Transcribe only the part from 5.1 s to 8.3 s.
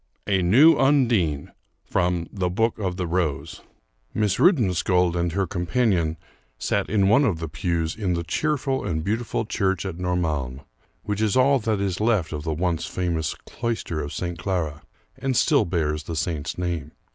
and her companion sat in one of the pews in the